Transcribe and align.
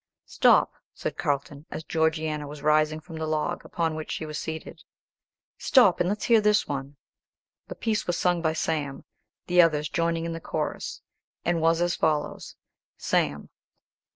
"Stop," 0.25 0.73
said 0.95 1.15
Carlton, 1.15 1.67
as 1.69 1.83
Georgiana 1.83 2.47
was 2.47 2.63
rising 2.63 2.99
from 3.01 3.17
the 3.17 3.27
log 3.27 3.63
upon 3.63 3.93
which 3.93 4.09
she 4.11 4.25
was 4.25 4.39
seated; 4.39 4.81
"stop, 5.59 5.99
and 5.99 6.09
let's 6.09 6.23
hear 6.23 6.41
this 6.41 6.67
one." 6.67 6.97
The 7.67 7.75
piece 7.75 8.07
was 8.07 8.17
sung 8.17 8.41
by 8.41 8.53
Sam, 8.53 9.05
the 9.45 9.61
others 9.61 9.89
joining 9.89 10.25
in 10.25 10.33
the 10.33 10.41
chorus, 10.41 11.03
and 11.45 11.61
was 11.61 11.81
as 11.83 11.93
follows: 11.95 12.55
Sam. 12.97 13.49